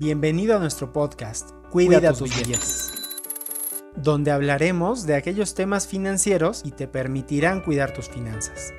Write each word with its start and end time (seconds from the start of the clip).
Bienvenido 0.00 0.54
a 0.54 0.60
nuestro 0.60 0.92
podcast 0.92 1.50
Cuida, 1.70 2.12
tus, 2.12 2.22
billetes, 2.22 2.92
donde 3.96 4.30
hablaremos 4.30 5.06
de 5.06 5.16
aquellos 5.16 5.56
temas 5.56 5.88
financieros 5.88 6.62
y 6.64 6.70
te 6.70 6.86
permitirán 6.86 7.62
cuidar 7.62 7.92
tus 7.92 8.08
finanzas. 8.08 8.72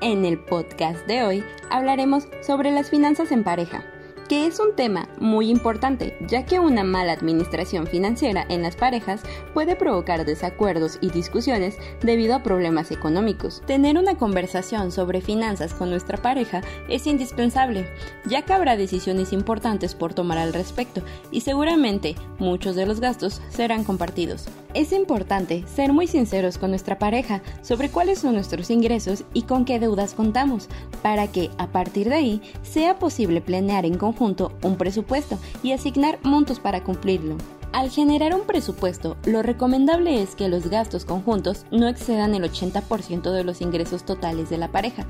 En 0.00 0.24
el 0.24 0.44
podcast 0.44 1.06
de 1.06 1.22
hoy 1.22 1.44
hablaremos 1.70 2.26
sobre 2.44 2.72
las 2.72 2.90
finanzas 2.90 3.30
en 3.30 3.44
pareja 3.44 3.84
que 4.28 4.46
es 4.46 4.60
un 4.60 4.74
tema 4.74 5.08
muy 5.18 5.50
importante, 5.50 6.16
ya 6.28 6.44
que 6.44 6.60
una 6.60 6.84
mala 6.84 7.12
administración 7.12 7.86
financiera 7.86 8.44
en 8.48 8.62
las 8.62 8.76
parejas 8.76 9.22
puede 9.52 9.76
provocar 9.76 10.24
desacuerdos 10.24 10.98
y 11.00 11.10
discusiones 11.10 11.76
debido 12.00 12.34
a 12.34 12.42
problemas 12.42 12.90
económicos. 12.90 13.62
Tener 13.66 13.98
una 13.98 14.16
conversación 14.16 14.92
sobre 14.92 15.20
finanzas 15.20 15.74
con 15.74 15.90
nuestra 15.90 16.18
pareja 16.18 16.62
es 16.88 17.06
indispensable, 17.06 17.88
ya 18.26 18.42
que 18.42 18.52
habrá 18.52 18.76
decisiones 18.76 19.32
importantes 19.32 19.94
por 19.94 20.14
tomar 20.14 20.38
al 20.38 20.52
respecto 20.52 21.02
y 21.30 21.42
seguramente 21.42 22.14
muchos 22.38 22.76
de 22.76 22.86
los 22.86 23.00
gastos 23.00 23.42
serán 23.50 23.84
compartidos. 23.84 24.46
Es 24.74 24.90
importante 24.90 25.64
ser 25.72 25.92
muy 25.92 26.08
sinceros 26.08 26.58
con 26.58 26.70
nuestra 26.70 26.98
pareja 26.98 27.42
sobre 27.62 27.90
cuáles 27.90 28.18
son 28.18 28.34
nuestros 28.34 28.70
ingresos 28.70 29.22
y 29.32 29.42
con 29.42 29.64
qué 29.64 29.78
deudas 29.78 30.14
contamos, 30.14 30.68
para 31.00 31.28
que 31.28 31.48
a 31.58 31.68
partir 31.68 32.08
de 32.08 32.16
ahí 32.16 32.42
sea 32.62 32.98
posible 32.98 33.40
planear 33.40 33.86
en 33.86 33.96
conjunto 33.96 34.50
un 34.62 34.76
presupuesto 34.76 35.38
y 35.62 35.70
asignar 35.70 36.18
montos 36.24 36.58
para 36.58 36.82
cumplirlo. 36.82 37.36
Al 37.70 37.88
generar 37.90 38.34
un 38.34 38.46
presupuesto, 38.46 39.16
lo 39.24 39.44
recomendable 39.44 40.20
es 40.20 40.34
que 40.34 40.48
los 40.48 40.68
gastos 40.68 41.04
conjuntos 41.04 41.66
no 41.70 41.86
excedan 41.86 42.34
el 42.34 42.42
80% 42.42 43.30
de 43.30 43.44
los 43.44 43.60
ingresos 43.60 44.04
totales 44.04 44.50
de 44.50 44.58
la 44.58 44.72
pareja, 44.72 45.06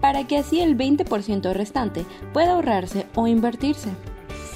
para 0.00 0.28
que 0.28 0.38
así 0.38 0.60
el 0.60 0.76
20% 0.76 1.52
restante 1.54 2.06
pueda 2.32 2.52
ahorrarse 2.52 3.06
o 3.16 3.26
invertirse. 3.26 3.90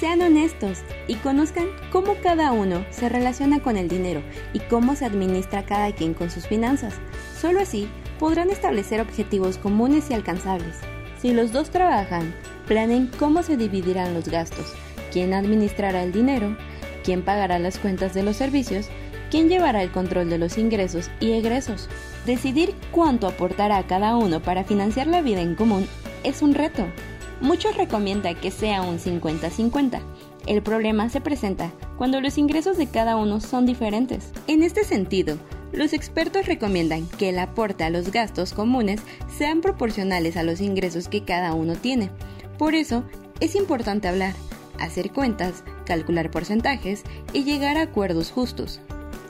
Sean 0.03 0.21
honestos 0.21 0.79
y 1.07 1.15
conozcan 1.15 1.67
cómo 1.89 2.15
cada 2.21 2.51
uno 2.51 2.85
se 2.89 3.07
relaciona 3.07 3.61
con 3.61 3.77
el 3.77 3.87
dinero 3.87 4.21
y 4.51 4.59
cómo 4.59 4.97
se 4.97 5.05
administra 5.05 5.65
cada 5.65 5.93
quien 5.93 6.13
con 6.13 6.29
sus 6.29 6.45
finanzas. 6.45 6.95
Solo 7.39 7.61
así 7.61 7.87
podrán 8.19 8.49
establecer 8.49 8.99
objetivos 8.99 9.57
comunes 9.57 10.11
y 10.11 10.13
alcanzables. 10.13 10.75
Si 11.21 11.31
los 11.31 11.53
dos 11.53 11.69
trabajan, 11.69 12.35
planen 12.67 13.09
cómo 13.17 13.43
se 13.43 13.55
dividirán 13.55 14.13
los 14.13 14.27
gastos, 14.27 14.73
quién 15.13 15.33
administrará 15.33 16.03
el 16.03 16.11
dinero, 16.11 16.57
quién 17.05 17.21
pagará 17.21 17.57
las 17.57 17.79
cuentas 17.79 18.13
de 18.13 18.23
los 18.23 18.35
servicios, 18.35 18.89
quién 19.31 19.47
llevará 19.47 19.81
el 19.81 19.93
control 19.93 20.29
de 20.29 20.37
los 20.37 20.57
ingresos 20.57 21.11
y 21.21 21.31
egresos. 21.31 21.87
Decidir 22.25 22.75
cuánto 22.91 23.25
aportará 23.25 23.81
cada 23.87 24.17
uno 24.17 24.41
para 24.41 24.65
financiar 24.65 25.07
la 25.07 25.21
vida 25.21 25.39
en 25.39 25.55
común 25.55 25.87
es 26.25 26.41
un 26.41 26.55
reto 26.55 26.87
Muchos 27.41 27.75
recomiendan 27.75 28.35
que 28.35 28.51
sea 28.51 28.81
un 28.81 28.99
50-50. 28.99 29.99
El 30.45 30.61
problema 30.61 31.09
se 31.09 31.21
presenta 31.21 31.71
cuando 31.97 32.21
los 32.21 32.37
ingresos 32.37 32.77
de 32.77 32.87
cada 32.87 33.15
uno 33.15 33.39
son 33.39 33.65
diferentes. 33.65 34.31
En 34.47 34.63
este 34.63 34.83
sentido, 34.83 35.37
los 35.71 35.93
expertos 35.93 36.45
recomiendan 36.45 37.07
que 37.17 37.29
el 37.29 37.39
aporte 37.39 37.83
a 37.83 37.89
los 37.89 38.11
gastos 38.11 38.53
comunes 38.53 39.01
sean 39.35 39.61
proporcionales 39.61 40.37
a 40.37 40.43
los 40.43 40.61
ingresos 40.61 41.07
que 41.07 41.23
cada 41.23 41.53
uno 41.53 41.75
tiene. 41.75 42.11
Por 42.57 42.75
eso, 42.75 43.03
es 43.39 43.55
importante 43.55 44.07
hablar, 44.07 44.35
hacer 44.79 45.11
cuentas, 45.11 45.63
calcular 45.85 46.29
porcentajes 46.29 47.03
y 47.33 47.43
llegar 47.43 47.77
a 47.77 47.83
acuerdos 47.83 48.31
justos. 48.31 48.79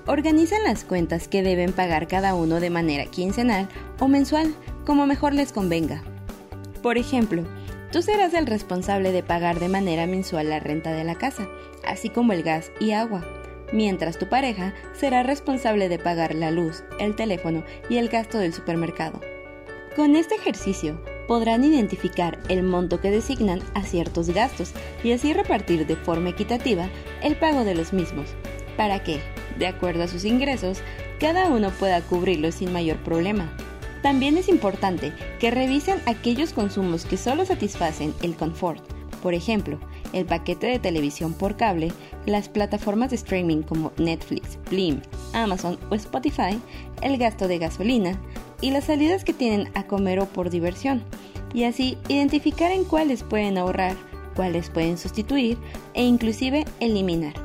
Organizan 0.05 0.63
las 0.63 0.83
cuentas 0.83 1.29
que 1.29 1.43
deben 1.43 1.71
pagar 1.71 2.07
cada 2.07 2.35
uno 2.35 2.59
de 2.59 2.69
manera 2.69 3.05
quincenal 3.05 3.69
o 3.99 4.09
mensual, 4.09 4.53
como 4.85 5.07
mejor 5.07 5.33
les 5.33 5.53
convenga. 5.53 6.03
Por 6.81 6.97
ejemplo, 6.97 7.43
Tú 7.93 8.01
serás 8.01 8.33
el 8.33 8.47
responsable 8.47 9.11
de 9.11 9.21
pagar 9.21 9.59
de 9.59 9.69
manera 9.69 10.07
mensual 10.07 10.49
la 10.49 10.59
renta 10.59 10.91
de 10.93 11.03
la 11.03 11.13
casa, 11.13 11.47
así 11.85 12.09
como 12.09 12.33
el 12.33 12.41
gas 12.41 12.71
y 12.79 12.89
agua, 12.93 13.23
mientras 13.71 14.17
tu 14.17 14.27
pareja 14.27 14.73
será 14.93 15.21
responsable 15.21 15.89
de 15.89 15.99
pagar 15.99 16.33
la 16.33 16.49
luz, 16.49 16.83
el 16.99 17.15
teléfono 17.15 17.63
y 17.91 17.97
el 17.97 18.09
gasto 18.09 18.39
del 18.39 18.51
supermercado. 18.51 19.21
Con 19.95 20.15
este 20.15 20.33
ejercicio 20.33 20.99
podrán 21.27 21.63
identificar 21.63 22.39
el 22.49 22.63
monto 22.63 22.99
que 22.99 23.11
designan 23.11 23.61
a 23.75 23.83
ciertos 23.83 24.27
gastos 24.31 24.73
y 25.03 25.11
así 25.11 25.31
repartir 25.31 25.85
de 25.85 25.95
forma 25.95 26.29
equitativa 26.29 26.89
el 27.21 27.35
pago 27.35 27.63
de 27.63 27.75
los 27.75 27.93
mismos, 27.93 28.25
para 28.75 29.03
que, 29.03 29.19
de 29.59 29.67
acuerdo 29.67 30.01
a 30.01 30.07
sus 30.07 30.25
ingresos, 30.25 30.79
cada 31.19 31.47
uno 31.47 31.69
pueda 31.69 32.01
cubrirlos 32.01 32.55
sin 32.55 32.73
mayor 32.73 32.97
problema. 33.03 33.55
También 34.03 34.37
es 34.37 34.49
importante 34.49 35.13
que 35.39 35.49
revisen 35.49 35.99
aquellos 36.05 36.51
consumos 36.51 37.05
que 37.05 37.17
solo 37.17 37.45
satisfacen 37.45 38.13
el 38.21 38.35
confort, 38.35 38.83
por 39.23 39.33
ejemplo, 39.33 39.79
el 40.11 40.25
paquete 40.25 40.67
de 40.67 40.77
televisión 40.77 41.33
por 41.33 41.55
cable, 41.55 41.93
las 42.25 42.49
plataformas 42.49 43.11
de 43.11 43.15
streaming 43.15 43.61
como 43.61 43.93
Netflix, 43.97 44.59
Blim, 44.69 45.01
Amazon 45.31 45.79
o 45.89 45.95
Spotify, 45.95 46.59
el 47.01 47.17
gasto 47.17 47.47
de 47.47 47.59
gasolina 47.59 48.19
y 48.59 48.71
las 48.71 48.83
salidas 48.83 49.23
que 49.23 49.33
tienen 49.33 49.71
a 49.73 49.87
comer 49.87 50.19
o 50.19 50.25
por 50.25 50.49
diversión, 50.49 51.01
y 51.53 51.63
así 51.63 51.97
identificar 52.09 52.73
en 52.73 52.83
cuáles 52.83 53.23
pueden 53.23 53.57
ahorrar, 53.57 53.95
cuáles 54.35 54.69
pueden 54.69 54.97
sustituir 54.97 55.57
e 55.93 56.03
inclusive 56.03 56.65
eliminar. 56.81 57.35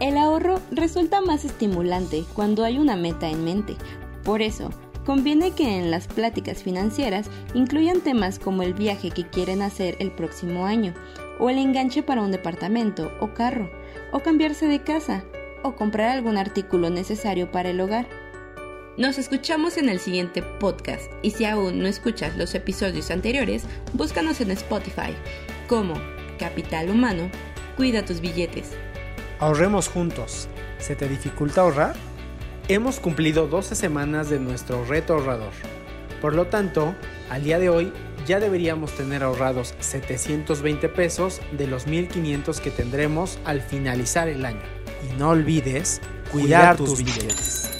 El 0.00 0.16
ahorro 0.16 0.60
resulta 0.70 1.20
más 1.20 1.44
estimulante 1.44 2.24
cuando 2.32 2.64
hay 2.64 2.78
una 2.78 2.96
meta 2.96 3.28
en 3.28 3.44
mente, 3.44 3.76
por 4.24 4.40
eso, 4.40 4.70
Conviene 5.08 5.52
que 5.52 5.78
en 5.78 5.90
las 5.90 6.06
pláticas 6.06 6.62
financieras 6.62 7.30
incluyan 7.54 8.02
temas 8.02 8.38
como 8.38 8.62
el 8.62 8.74
viaje 8.74 9.10
que 9.10 9.26
quieren 9.26 9.62
hacer 9.62 9.96
el 10.00 10.10
próximo 10.10 10.66
año, 10.66 10.92
o 11.38 11.48
el 11.48 11.56
enganche 11.56 12.02
para 12.02 12.20
un 12.20 12.30
departamento 12.30 13.10
o 13.18 13.32
carro, 13.32 13.70
o 14.12 14.20
cambiarse 14.20 14.66
de 14.66 14.82
casa, 14.82 15.24
o 15.62 15.76
comprar 15.76 16.10
algún 16.10 16.36
artículo 16.36 16.90
necesario 16.90 17.50
para 17.50 17.70
el 17.70 17.80
hogar. 17.80 18.06
Nos 18.98 19.16
escuchamos 19.16 19.78
en 19.78 19.88
el 19.88 19.98
siguiente 19.98 20.42
podcast 20.42 21.10
y 21.22 21.30
si 21.30 21.46
aún 21.46 21.78
no 21.78 21.88
escuchas 21.88 22.36
los 22.36 22.54
episodios 22.54 23.10
anteriores, 23.10 23.64
búscanos 23.94 24.42
en 24.42 24.50
Spotify 24.50 25.16
como 25.68 25.94
Capital 26.38 26.90
Humano, 26.90 27.30
cuida 27.78 28.04
tus 28.04 28.20
billetes. 28.20 28.72
Ahorremos 29.38 29.88
juntos. 29.88 30.48
¿Se 30.78 30.94
te 30.94 31.08
dificulta 31.08 31.62
ahorrar? 31.62 31.96
Hemos 32.70 33.00
cumplido 33.00 33.46
12 33.46 33.74
semanas 33.74 34.28
de 34.28 34.38
nuestro 34.38 34.84
reto 34.84 35.14
ahorrador. 35.14 35.52
Por 36.20 36.34
lo 36.34 36.48
tanto, 36.48 36.94
al 37.30 37.42
día 37.42 37.58
de 37.58 37.70
hoy 37.70 37.94
ya 38.26 38.40
deberíamos 38.40 38.92
tener 38.92 39.22
ahorrados 39.22 39.74
720 39.80 40.90
pesos 40.90 41.40
de 41.52 41.66
los 41.66 41.86
1500 41.86 42.60
que 42.60 42.70
tendremos 42.70 43.38
al 43.46 43.62
finalizar 43.62 44.28
el 44.28 44.44
año. 44.44 44.60
Y 45.10 45.16
no 45.18 45.30
olvides 45.30 46.02
cuidar, 46.30 46.76
tus 46.76 46.98
billetes. 46.98 47.70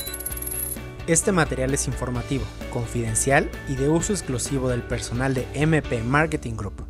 Este 1.07 1.33
material 1.33 1.75
es 1.75 1.87
informativo, 1.87 2.45
confidencial 2.73 3.51
y 3.69 3.75
de 3.75 3.91
uso 3.91 4.15
exclusivo 4.15 4.71
del 4.71 4.83
personal 4.83 5.35
de 5.35 5.47
MP 5.53 6.03
Marketing 6.03 6.55
Group. 6.55 6.88